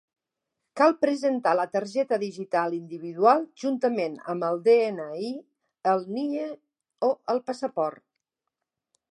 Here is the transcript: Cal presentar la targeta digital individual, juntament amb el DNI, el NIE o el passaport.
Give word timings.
Cal 0.79 0.93
presentar 1.03 1.51
la 1.59 1.65
targeta 1.75 2.17
digital 2.23 2.77
individual, 2.77 3.45
juntament 3.65 4.17
amb 4.35 4.49
el 4.49 4.59
DNI, 4.69 5.31
el 5.93 6.09
NIE 6.17 6.49
o 7.11 7.13
el 7.37 7.45
passaport. 7.53 8.05